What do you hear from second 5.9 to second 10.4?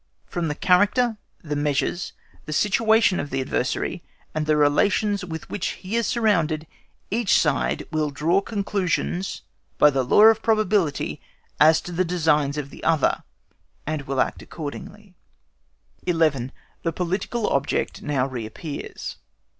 is surrounded, each side will draw conclusions by the law